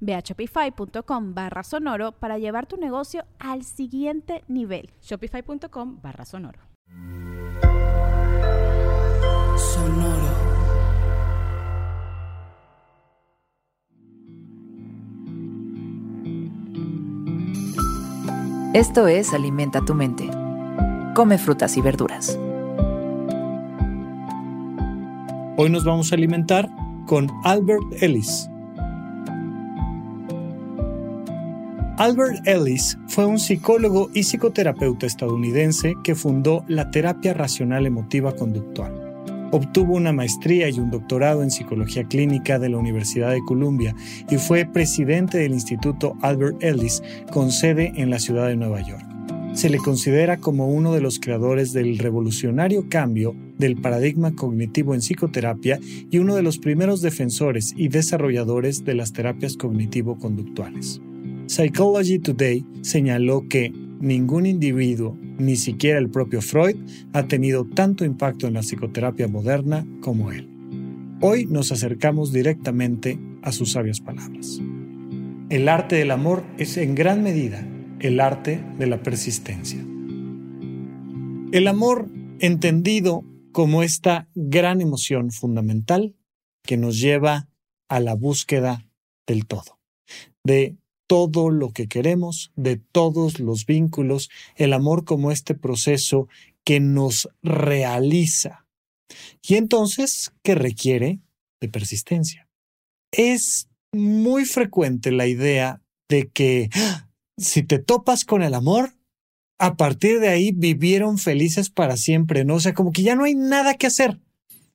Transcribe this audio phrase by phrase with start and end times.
[0.00, 4.90] Ve a shopify.com barra sonoro para llevar tu negocio al siguiente nivel.
[5.02, 6.60] Shopify.com barra sonoro.
[9.56, 10.28] Sonoro.
[18.74, 20.30] Esto es Alimenta tu mente.
[21.14, 22.38] Come frutas y verduras.
[25.56, 26.70] Hoy nos vamos a alimentar
[27.06, 28.48] con Albert Ellis
[31.98, 38.92] Albert Ellis fue un psicólogo y psicoterapeuta estadounidense que fundó la terapia racional emotiva conductual.
[39.50, 43.96] Obtuvo una maestría y un doctorado en psicología clínica de la Universidad de Columbia
[44.30, 49.04] y fue presidente del Instituto Albert Ellis con sede en la ciudad de Nueva York.
[49.54, 55.00] Se le considera como uno de los creadores del revolucionario cambio del paradigma cognitivo en
[55.00, 61.00] psicoterapia y uno de los primeros defensores y desarrolladores de las terapias cognitivo-conductuales.
[61.48, 66.76] Psychology Today señaló que ningún individuo, ni siquiera el propio Freud,
[67.14, 70.46] ha tenido tanto impacto en la psicoterapia moderna como él.
[71.22, 74.60] Hoy nos acercamos directamente a sus sabias palabras.
[75.48, 77.66] El arte del amor es en gran medida
[77.98, 79.80] el arte de la persistencia.
[81.50, 82.10] El amor
[82.40, 86.14] entendido como esta gran emoción fundamental
[86.62, 87.48] que nos lleva
[87.88, 88.86] a la búsqueda
[89.26, 89.80] del todo,
[90.44, 90.76] de
[91.08, 96.28] todo lo que queremos, de todos los vínculos, el amor como este proceso
[96.64, 98.66] que nos realiza.
[99.42, 101.20] Y entonces, que requiere
[101.60, 102.46] de persistencia.
[103.10, 105.80] Es muy frecuente la idea
[106.10, 107.08] de que ¡ah!
[107.38, 108.94] si te topas con el amor,
[109.58, 112.56] a partir de ahí vivieron felices para siempre, ¿no?
[112.56, 114.20] O sea, como que ya no hay nada que hacer.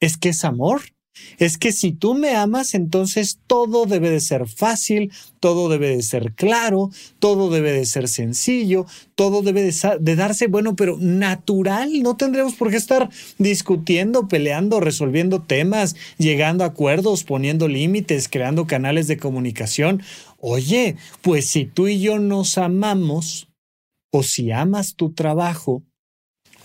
[0.00, 0.93] Es que es amor
[1.38, 6.02] es que si tú me amas, entonces todo debe de ser fácil, todo debe de
[6.02, 12.02] ser claro, todo debe de ser sencillo, todo debe de, darse, bueno, pero natural.
[12.02, 13.08] No tendremos por qué estar
[13.38, 20.02] discutiendo, peleando, resolviendo temas, llegando a acuerdos, poniendo límites, creando canales de comunicación.
[20.38, 23.48] Oye, pues si tú y yo nos amamos,
[24.10, 25.82] o si amas tu trabajo,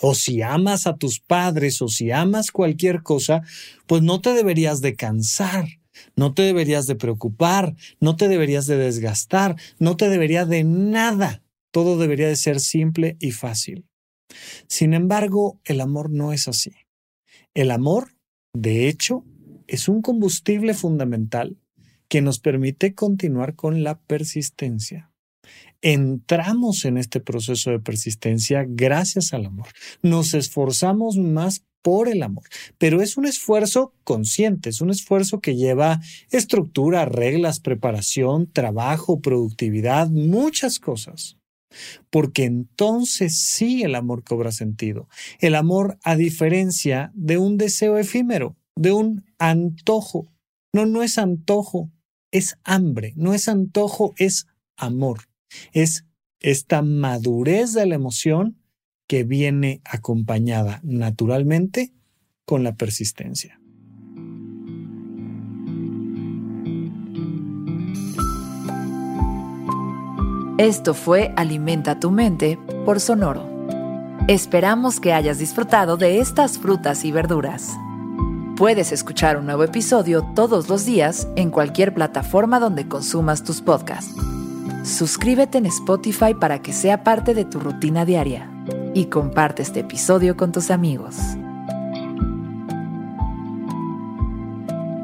[0.02, 3.42] o si amas a tus padres o si amas cualquier cosa,
[3.88, 5.68] pues no te deberías de cansar,
[6.16, 11.44] no te deberías de preocupar, no te deberías de desgastar, no te debería de nada.
[11.72, 13.86] Todo debería de ser simple y fácil.
[14.68, 16.72] Sin embargo, el amor no es así.
[17.54, 18.16] El amor,
[18.54, 19.26] de hecho,
[19.68, 21.58] es un combustible fundamental
[22.08, 25.09] que nos permite continuar con la persistencia
[25.82, 29.68] entramos en este proceso de persistencia gracias al amor.
[30.02, 32.44] Nos esforzamos más por el amor,
[32.78, 40.10] pero es un esfuerzo consciente, es un esfuerzo que lleva estructura, reglas, preparación, trabajo, productividad,
[40.10, 41.38] muchas cosas.
[42.10, 45.08] Porque entonces sí el amor cobra sentido.
[45.40, 50.34] El amor a diferencia de un deseo efímero, de un antojo.
[50.74, 51.92] No, no es antojo,
[52.32, 53.14] es hambre.
[53.16, 55.29] No es antojo, es amor
[55.74, 56.06] es
[56.40, 58.58] esta madurez de la emoción
[59.08, 61.92] que viene acompañada naturalmente
[62.46, 63.60] con la persistencia.
[70.58, 73.48] Esto fue Alimenta tu mente por Sonoro.
[74.28, 77.72] Esperamos que hayas disfrutado de estas frutas y verduras.
[78.58, 84.14] Puedes escuchar un nuevo episodio todos los días en cualquier plataforma donde consumas tus podcasts
[84.84, 88.50] suscríbete en Spotify para que sea parte de tu rutina diaria
[88.94, 91.16] y comparte este episodio con tus amigos.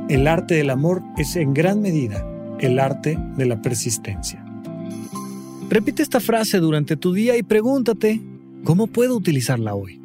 [0.10, 2.26] El arte del amor es en gran medida
[2.60, 4.44] el arte de la persistencia.
[5.70, 8.22] Repite esta frase durante tu día y pregúntate,
[8.64, 10.05] ¿cómo puedo utilizarla hoy?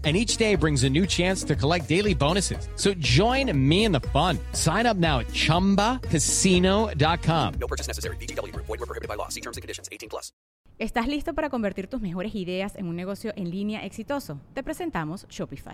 [0.03, 2.67] And each day brings a new chance to collect daily bonuses.
[2.75, 4.39] So join me in the fun.
[4.53, 7.53] Sign up now at chumbacasino.com.
[7.59, 8.15] No purchase necessary.
[8.17, 8.65] VGW Group.
[8.65, 9.27] Void were prohibited by law.
[9.29, 9.87] See terms and conditions.
[9.91, 10.33] 18 plus.
[10.79, 14.41] ¿Estás listo para convertir tus mejores ideas en un negocio en línea exitoso?
[14.55, 15.73] Te presentamos Shopify.